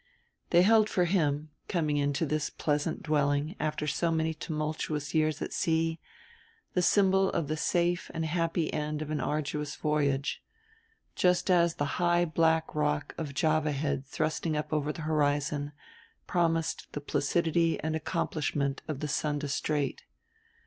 [0.49, 5.53] They held for him, coming into this pleasant dwelling after so many tumultuous years at
[5.53, 5.99] sea,
[6.73, 10.41] the symbol of the safe and happy end of an arduous voyage;
[11.15, 15.71] just as the high black rock of Java Head thrusting up over the horizon
[16.25, 20.01] promised the placidity and accomplishment of the Sunda Strait.